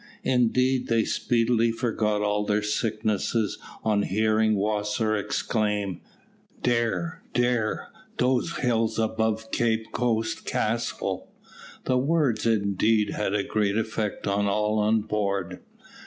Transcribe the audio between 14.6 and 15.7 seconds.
on board.